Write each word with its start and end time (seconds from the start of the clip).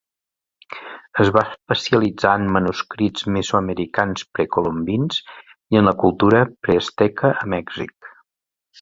Es 1.23 1.27
va 1.35 1.43
especialitzar 1.49 2.31
en 2.39 2.47
manuscrits 2.55 3.27
mesoamericans 3.37 4.25
precolombins 4.39 5.23
i 5.77 5.83
en 5.83 5.91
la 5.93 5.97
cultura 6.05 6.45
preasteca 6.69 7.37
a 7.45 7.49
Mèxic. 7.59 8.15